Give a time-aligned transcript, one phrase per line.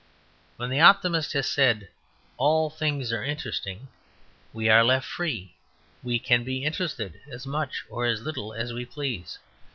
[0.57, 1.87] When the optimist has said,
[2.37, 3.87] "All things are interesting,"
[4.51, 5.53] we are left free;
[6.01, 9.37] we can be interested as much or as little as we please.